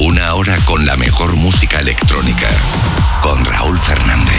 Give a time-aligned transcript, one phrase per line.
[0.00, 2.46] Una hora con la mejor música electrónica.
[3.20, 4.32] Con Raúl Fernández.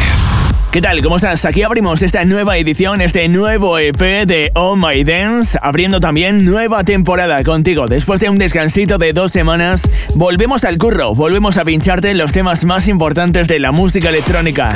[0.71, 1.03] ¿Qué tal?
[1.03, 1.43] ¿Cómo estás?
[1.43, 6.85] Aquí abrimos esta nueva edición, este nuevo EP de Oh My Dance, abriendo también nueva
[6.85, 7.87] temporada contigo.
[7.87, 12.63] Después de un descansito de dos semanas, volvemos al curro, volvemos a pincharte los temas
[12.63, 14.73] más importantes de la música electrónica.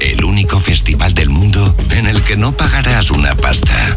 [0.00, 3.96] El único festival del mundo en el que no pagarás una pasta.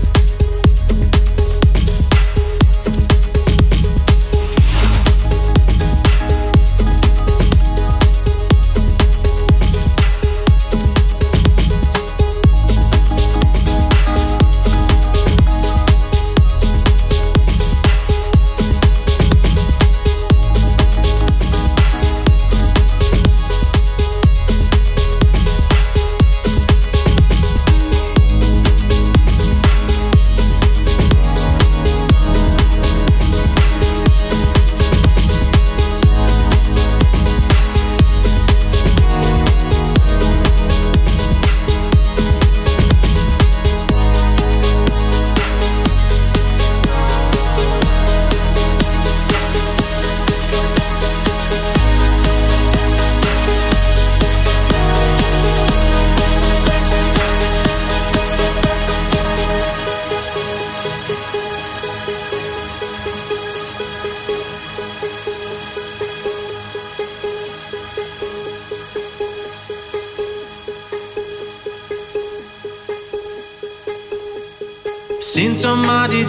[76.10, 76.24] my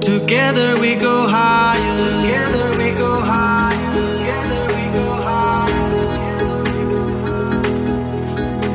[0.00, 2.22] Together we go higher.
[2.22, 3.92] Together we go higher.
[3.92, 5.84] Together we go higher.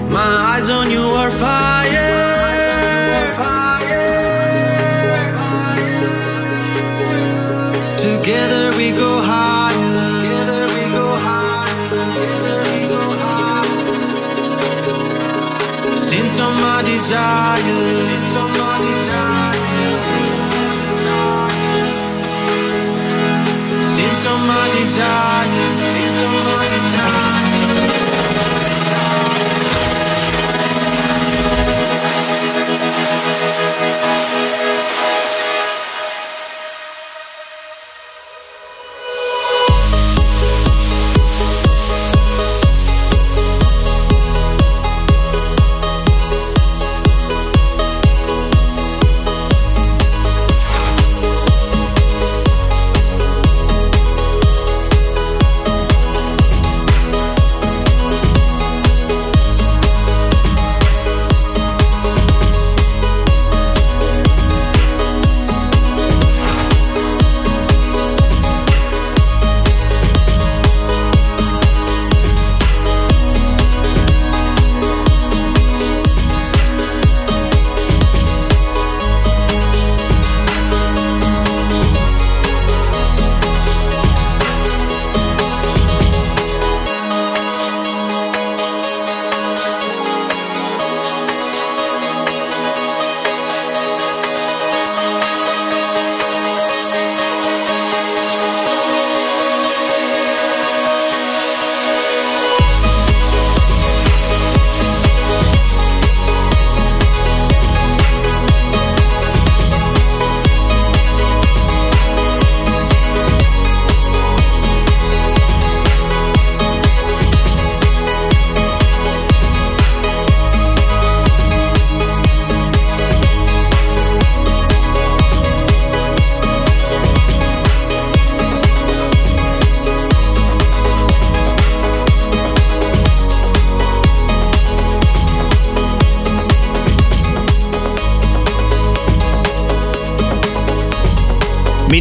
[0.09, 1.72] My eyes on you are fire.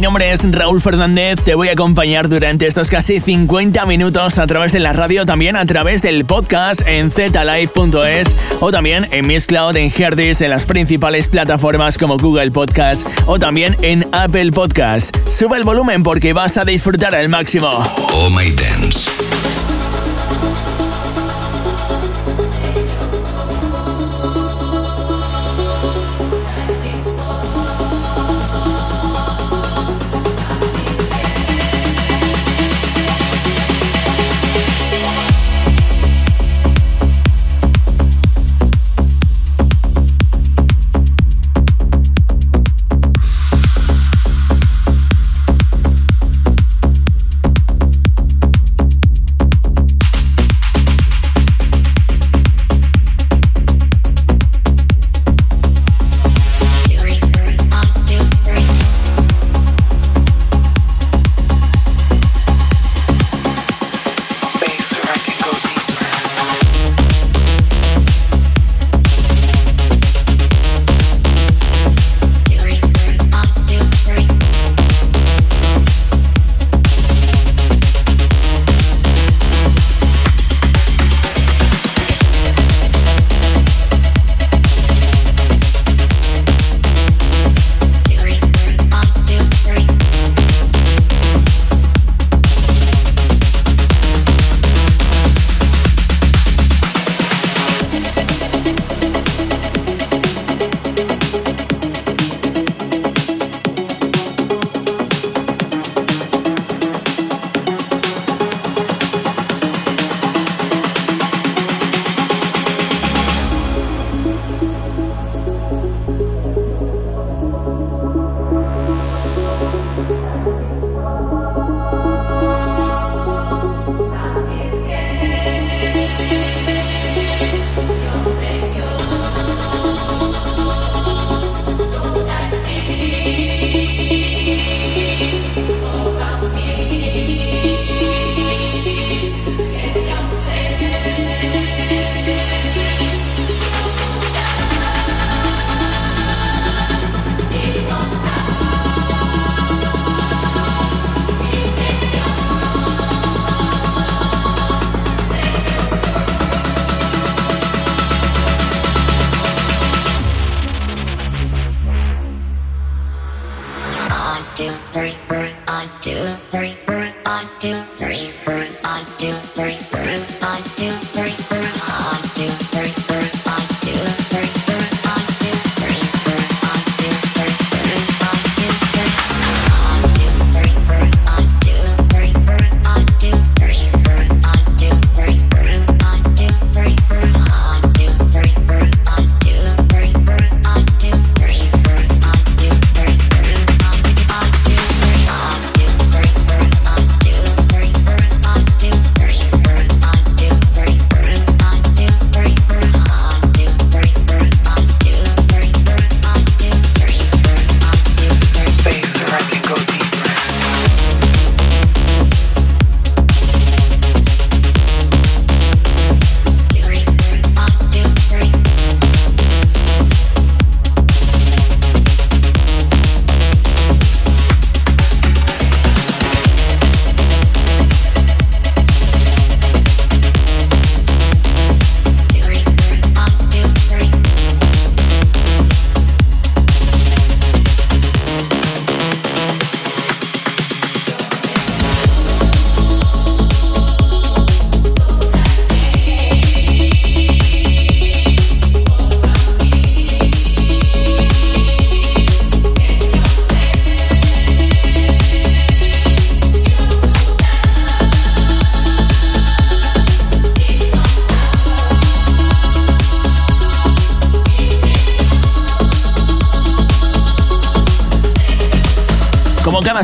[0.01, 4.71] Nombre es Raúl Fernández, te voy a acompañar durante estos casi 50 minutos a través
[4.71, 9.75] de la radio, también a través del podcast en zlive.es o también en Miss Cloud,
[9.77, 15.15] en Herdis, en las principales plataformas como Google Podcast o también en Apple Podcast.
[15.29, 17.69] Sube el volumen porque vas a disfrutar al máximo.
[18.13, 19.11] Oh My Dance.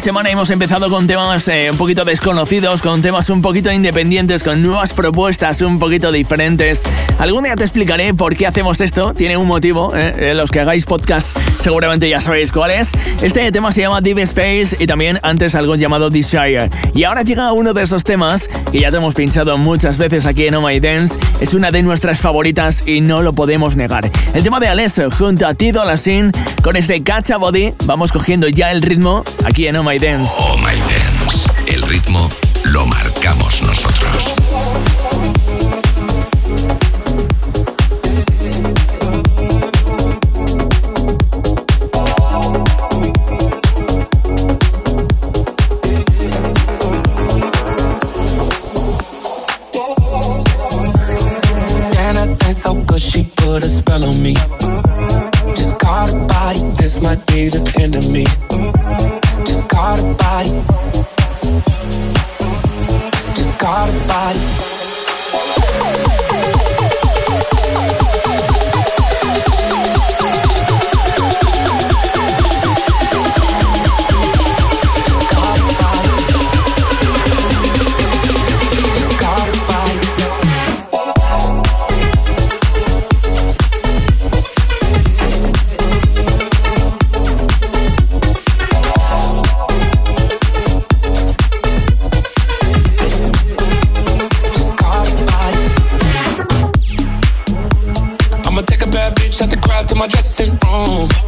[0.09, 4.59] Semana hemos empezado con temas eh, un poquito desconocidos, con temas un poquito independientes, con
[4.59, 6.81] nuevas propuestas un poquito diferentes.
[7.19, 10.61] Algún día te explicaré por qué hacemos esto, tiene un motivo, eh, eh, los que
[10.61, 12.91] hagáis podcast seguramente ya sabéis cuál es.
[13.21, 16.69] Este tema se llama Deep Space y también antes algo llamado Desire.
[16.93, 20.47] Y ahora llega uno de esos temas que ya te hemos pinchado muchas veces aquí
[20.47, 24.09] en Oh My Dance, es una de nuestras favoritas y no lo podemos negar.
[24.33, 28.71] El tema de Alesso junto a Tido Lassin con este Catch Body vamos cogiendo ya
[28.71, 30.31] el ritmo aquí en Oh My Dance.
[30.37, 31.47] Oh My Dance.
[31.67, 32.29] El ritmo
[32.65, 34.33] lo marcamos nosotros.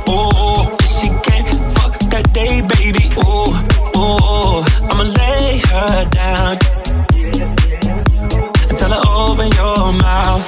[0.07, 1.49] Oh, she can't
[2.11, 3.05] that day, baby.
[4.89, 6.81] I'ma lay her down
[9.31, 10.45] open your mouth.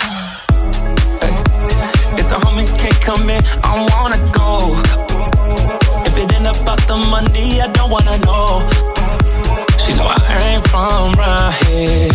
[2.20, 4.50] If the homies can't come in, I don't wanna go.
[6.08, 8.50] If it ain't about the money, I don't wanna know.
[9.82, 10.66] She know I ain't
[11.66, 12.12] here.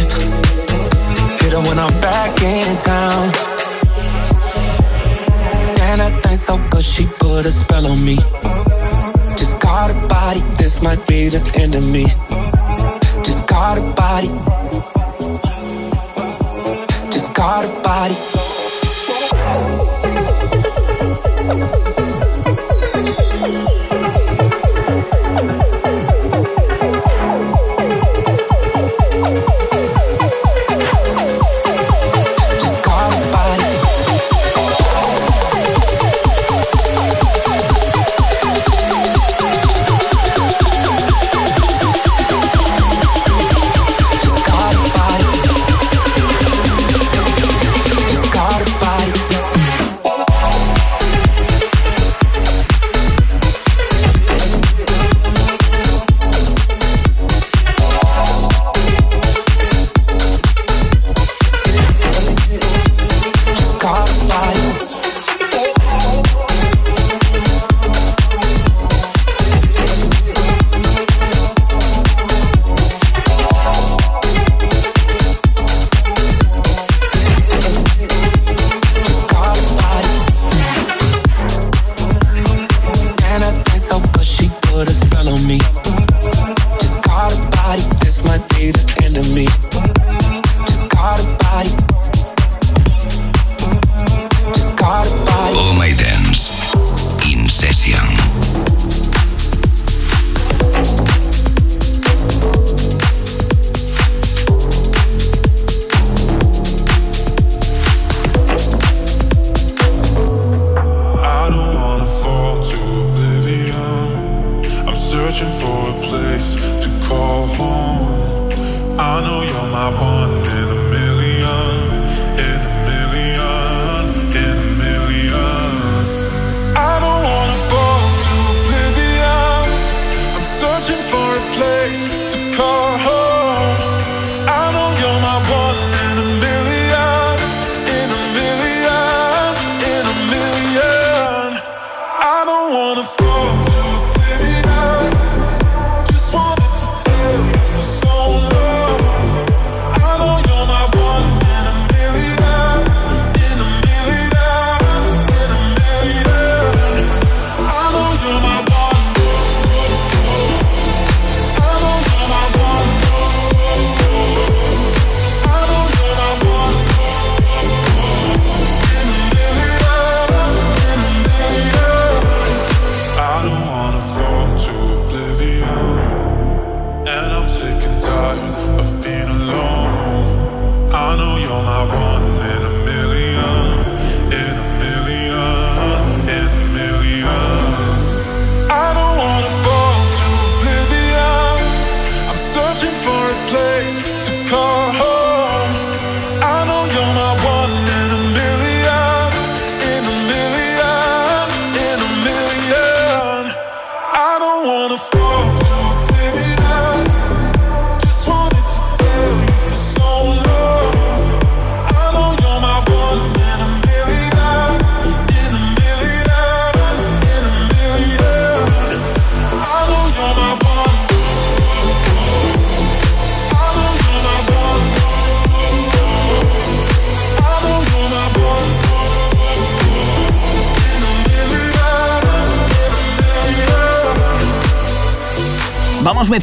[1.39, 3.48] Hit her when I'm back in town.
[6.71, 8.17] cause she put a spell on me.
[9.37, 12.05] Just got a body, this might be the end of me.
[13.25, 14.31] Just got a body.
[17.11, 18.28] Just got a body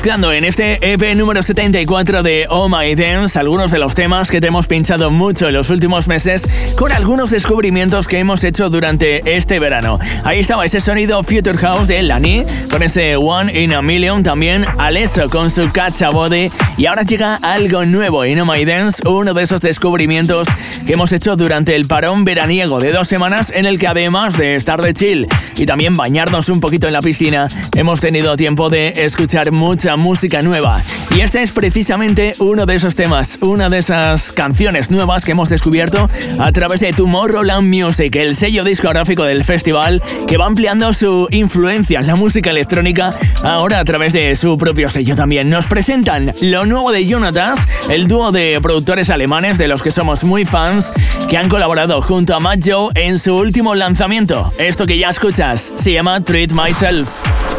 [0.05, 4.39] mezclando en este EP número 74 de Oh My Dance algunos de los temas que
[4.39, 6.47] te hemos pinchado mucho en los últimos meses
[6.77, 9.97] con algunos descubrimientos que hemos hecho durante este verano.
[10.23, 14.63] Ahí estaba ese sonido Future House de Lani, con ese One in a Million también
[14.77, 19.33] Alesso con su Catcha Body y ahora llega algo nuevo en Oh My Dance, uno
[19.33, 20.47] de esos descubrimientos
[20.85, 24.53] que hemos hecho durante el parón veraniego de dos semanas en el que además de
[24.53, 28.93] estar de chill y también bañarnos un poquito en la piscina, hemos tenido tiempo de
[28.97, 30.81] escuchar mucha música nueva.
[31.11, 35.49] Y este es precisamente uno de esos temas, una de esas canciones nuevas que hemos
[35.49, 36.09] descubierto
[36.39, 41.99] a través de Tomorrowland Music, el sello discográfico del festival que va ampliando su influencia
[41.99, 45.49] en la música electrónica ahora a través de su propio sello también.
[45.49, 47.59] Nos presentan lo nuevo de Jonatas,
[47.89, 50.91] el dúo de productores alemanes de los que somos muy fans,
[51.29, 54.53] que han colaborado junto a Matt Joe en su último lanzamiento.
[54.57, 57.54] Esto que ya escuchas se llama Treat Myself.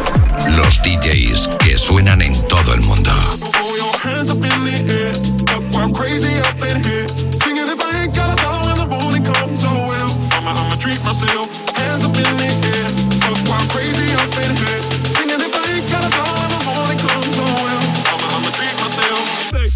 [0.55, 3.11] Los DJs que suenan en todo el mundo.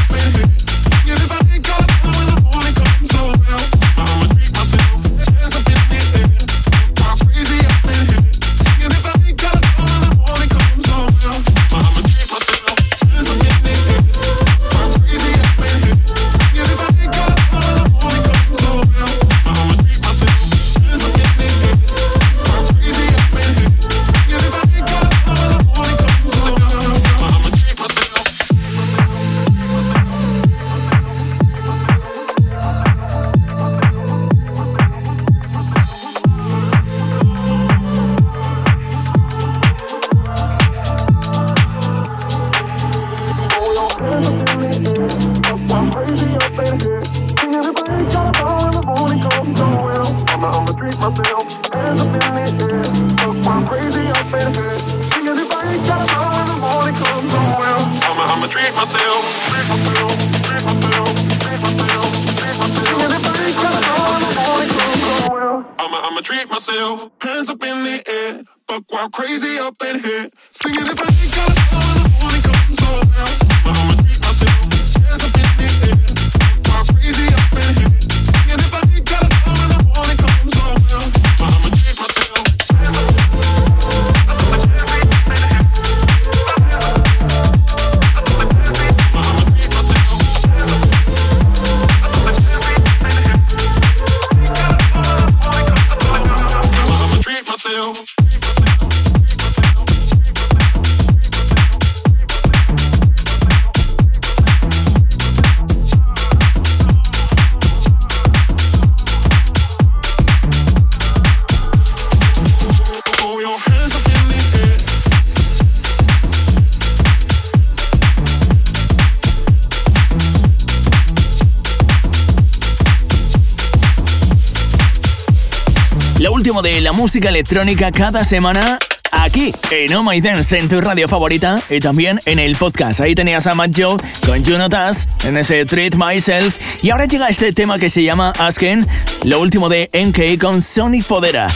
[126.26, 128.80] Lo último de la música electrónica cada semana
[129.12, 133.00] aquí en Oh My Dance en tu radio favorita y también en el podcast.
[133.00, 137.28] Ahí tenías a Matt Joe con Juno Tass en ese Treat Myself y ahora llega
[137.28, 138.88] este tema que se llama Asken,
[139.22, 141.46] lo último de NK con Sony Fodera.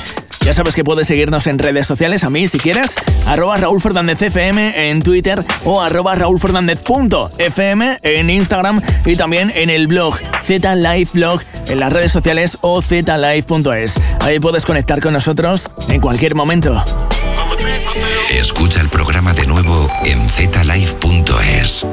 [0.44, 2.94] Ya sabes que puedes seguirnos en redes sociales, a mí si quieres,
[3.26, 9.86] arroba Raúl Fernández FM en Twitter o arroba raúlfernández.fm en Instagram y también en el
[9.86, 13.94] blog Z Live Blog en las redes sociales o zlive.es.
[14.20, 16.82] Ahí puedes conectar con nosotros en cualquier momento.
[18.30, 21.84] Escucha el programa de nuevo en zlive.es.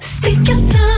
[0.00, 0.97] Stick your tongue.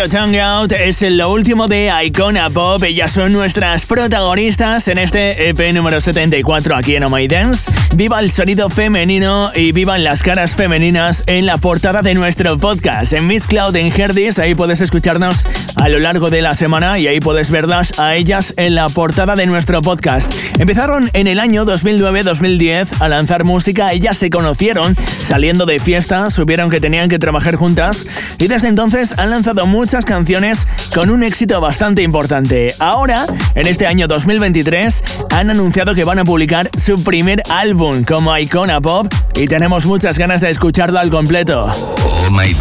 [0.00, 2.82] Your Tongue Out es lo último de Icona Pop.
[2.84, 7.70] Ellas son nuestras protagonistas en este EP número 74 aquí en Oh My Dance.
[7.94, 13.12] Viva el sonido femenino y vivan las caras femeninas en la portada de nuestro podcast.
[13.12, 15.44] En Miss Cloud en Herdis, ahí puedes escucharnos
[15.80, 19.34] a lo largo de la semana y ahí puedes verlas a ellas en la portada
[19.34, 20.30] de nuestro podcast.
[20.58, 23.92] Empezaron en el año 2009-2010 a lanzar música.
[23.92, 28.06] Ellas se conocieron saliendo de fiesta, supieron que tenían que trabajar juntas
[28.38, 32.74] y desde entonces han lanzado muchas canciones con un éxito bastante importante.
[32.78, 38.36] Ahora, en este año 2023, han anunciado que van a publicar su primer álbum como
[38.36, 41.72] Icona Pop y tenemos muchas ganas de escucharlo al completo.
[42.04, 42.54] Oh My.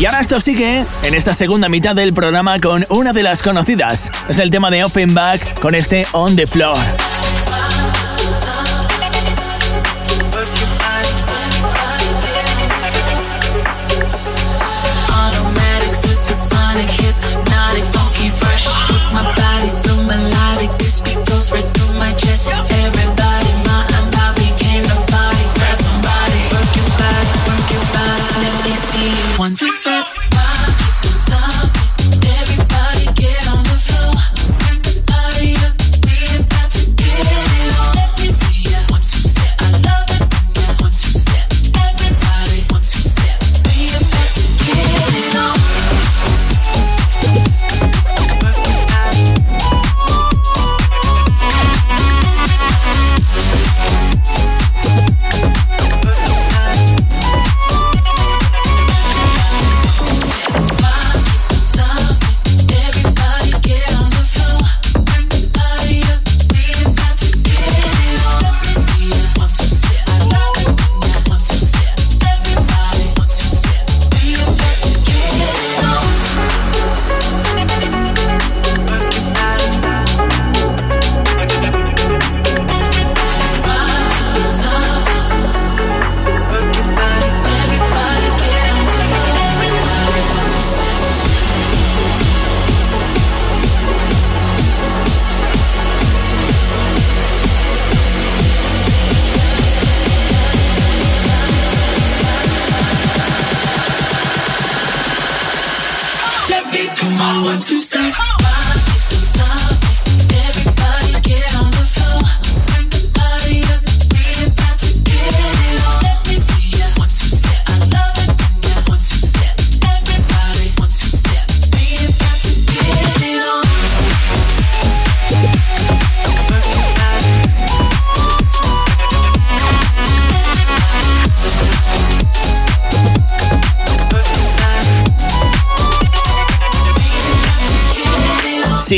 [0.00, 4.10] Y ahora esto sigue en esta segunda mitad del programa con una de las conocidas.
[4.30, 6.78] Es el tema de Offenbach con este On the Floor.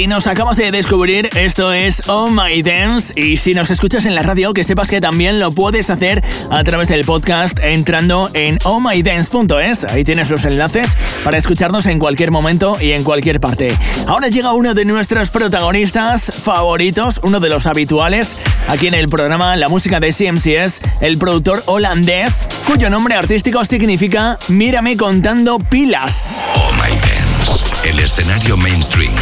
[0.06, 4.22] Nos acabas de descubrir, esto es Oh My Dance y si nos escuchas en la
[4.22, 9.84] radio, que sepas que también lo puedes hacer a través del podcast entrando en ohmydance.es.
[9.84, 13.76] Ahí tienes los enlaces para escucharnos en cualquier momento y en cualquier parte.
[14.06, 18.36] Ahora llega uno de nuestros protagonistas favoritos, uno de los habituales
[18.68, 24.38] aquí en el programa La Música de CMCS, el productor holandés, cuyo nombre artístico significa
[24.48, 26.42] Mírame contando pilas.
[26.54, 29.12] Oh My Dance, el escenario mainstream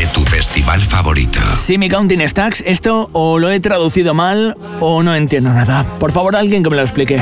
[0.00, 1.40] de tu festival favorito.
[1.56, 5.84] Si mi counting stacks, esto o lo he traducido mal o no entiendo nada.
[5.98, 7.20] Por favor, alguien que me lo explique.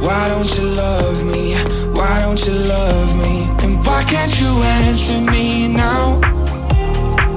[0.00, 1.54] Why don't you love me?
[1.92, 3.46] Why don't you love me?
[3.62, 4.48] And why can't you
[4.86, 6.18] answer me now?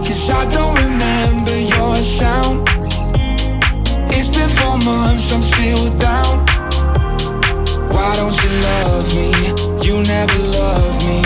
[0.02, 2.42] Cause I don't remember your sound.
[4.73, 6.45] Months, I'm still down.
[7.93, 9.31] Why don't you love me?
[9.86, 11.21] You never love me.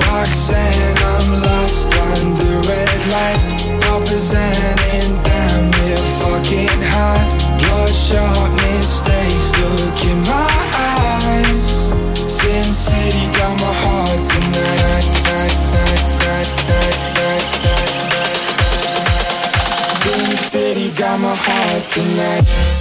[0.00, 3.52] Roxanne, I'm lost under red lights.
[3.86, 7.28] Representing damn near fucking high.
[7.58, 11.92] Bloodshot mistakes, look in my eyes.
[12.26, 14.79] Sin City got my heart tonight.
[21.50, 22.79] hard tonight.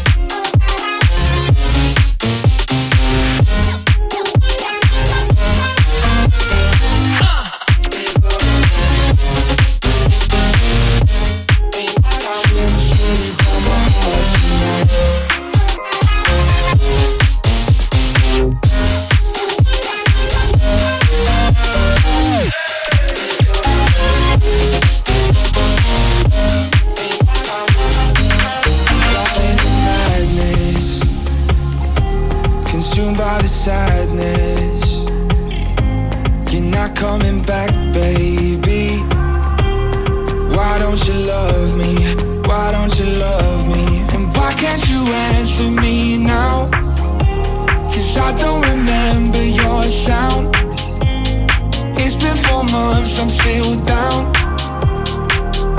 [52.71, 53.85] My heart tonight.
[53.85, 54.31] down.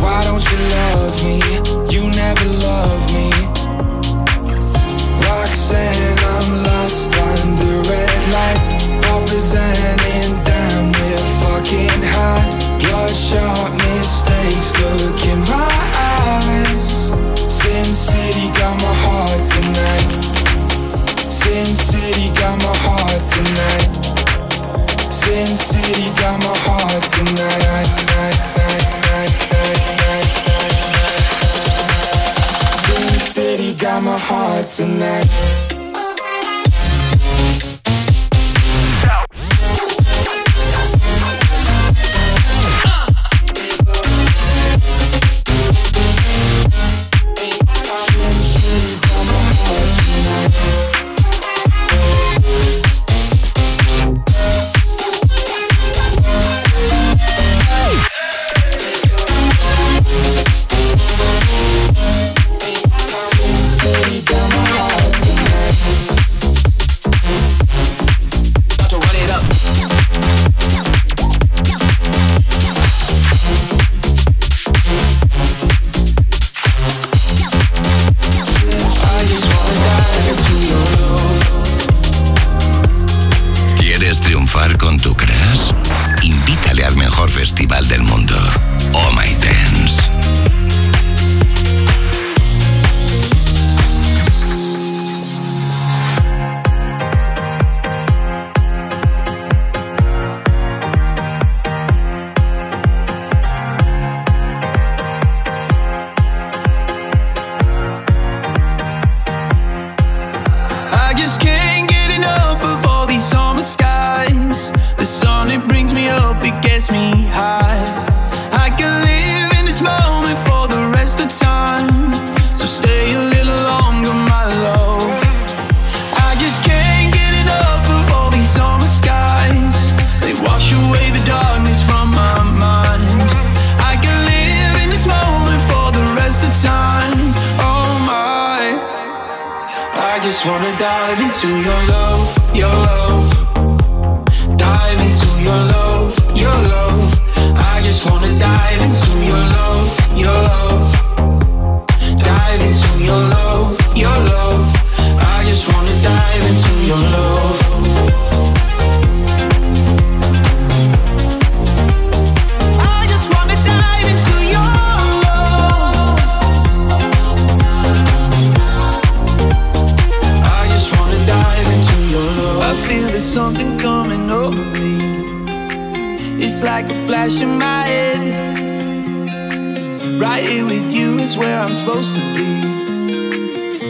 [0.01, 1.39] Why don't you love me?
[1.95, 3.31] You never love me.
[5.25, 8.69] Roxanne, I'm lost under red lights.
[9.07, 12.49] Representing damn, we're fucking high.
[12.79, 17.13] Bloodshot mistakes, look in my eyes.
[17.49, 20.11] Sin City got my heart tonight.
[21.31, 23.93] Sin City got my heart tonight.
[25.13, 26.80] Sin City got my heart
[33.81, 35.70] got my heart tonight.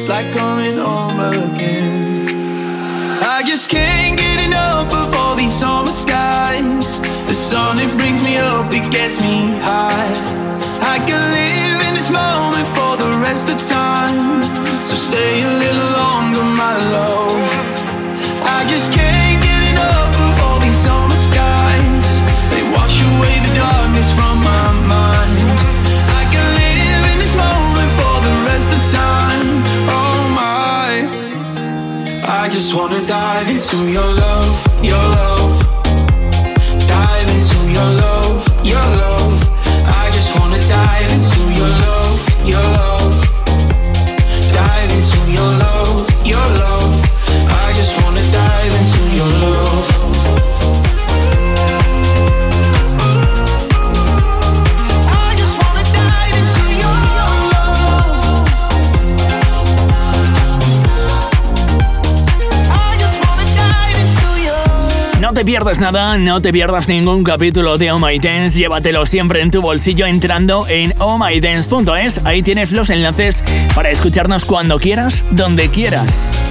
[0.01, 2.33] It's like coming home again.
[3.21, 7.03] I just can't get enough of all these summer skies.
[7.29, 10.09] The sun, it brings me up, it gets me high.
[10.81, 14.43] I can live in this moment for the rest of time.
[14.89, 17.37] So stay a little longer, my love.
[18.57, 22.07] I just can't get enough of all these summer skies.
[22.57, 25.00] They wash away the darkness from my mind.
[32.61, 35.57] Just wanna dive into your love, your love.
[36.87, 38.20] Dive into your love,
[65.51, 69.61] pierdas nada, no te pierdas ningún capítulo de Oh My Dance, llévatelo siempre en tu
[69.61, 73.43] bolsillo entrando en ohmydance.es, ahí tienes los enlaces
[73.75, 76.50] para escucharnos cuando quieras, donde quieras.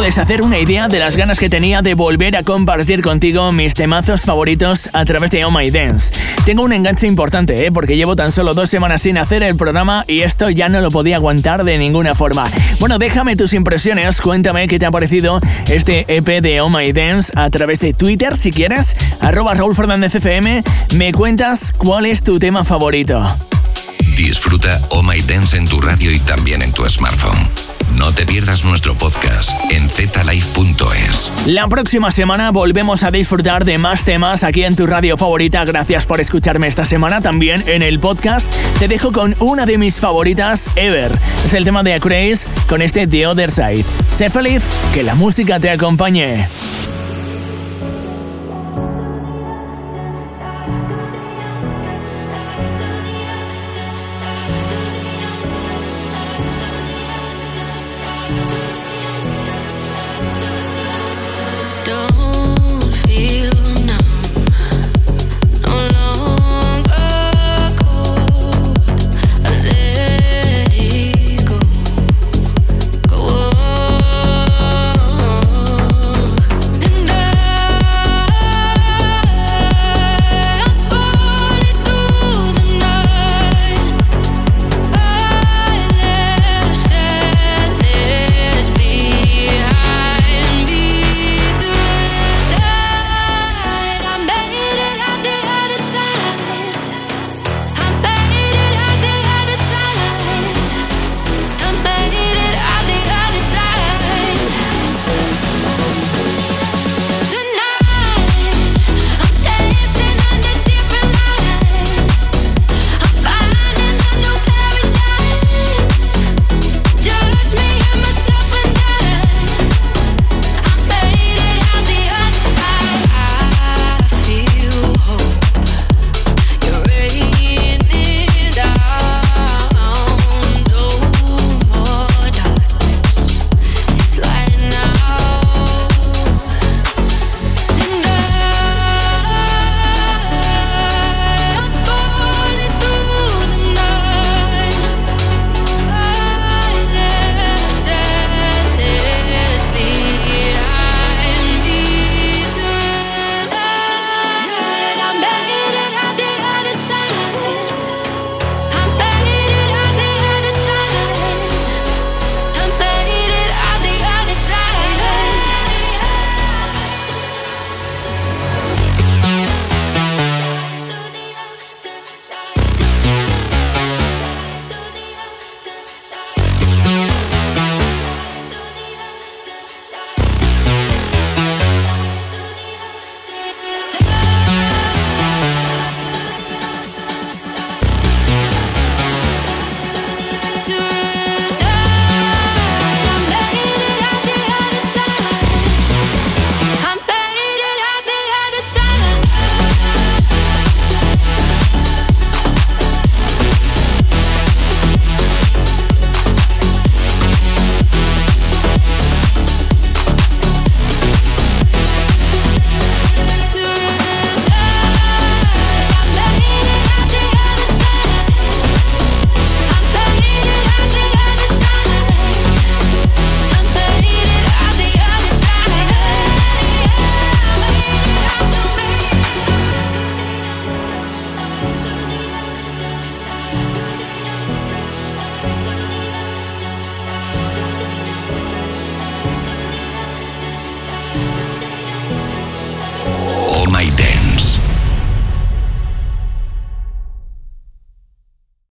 [0.00, 3.74] Puedes hacer una idea de las ganas que tenía de volver a compartir contigo mis
[3.74, 6.10] temazos favoritos a través de Oh My Dance.
[6.46, 7.70] Tengo un enganche importante, ¿eh?
[7.70, 10.90] porque llevo tan solo dos semanas sin hacer el programa y esto ya no lo
[10.90, 12.50] podía aguantar de ninguna forma.
[12.78, 15.38] Bueno, déjame tus impresiones, cuéntame qué te ha parecido
[15.68, 20.14] este EP de Oh My Dance a través de Twitter si quieres, arroba Raúl Fernández
[20.14, 23.22] FM, me cuentas cuál es tu tema favorito.
[24.16, 27.69] Disfruta Oh My Dance en tu radio y también en tu smartphone.
[28.00, 31.30] No te pierdas nuestro podcast en zlife.es.
[31.44, 35.66] La próxima semana volvemos a disfrutar de más temas aquí en tu radio favorita.
[35.66, 37.20] Gracias por escucharme esta semana.
[37.20, 41.12] También en el podcast te dejo con una de mis favoritas ever.
[41.44, 43.84] Es el tema de Acraze con este The Other Side.
[44.08, 44.62] Sé feliz,
[44.94, 46.48] que la música te acompañe.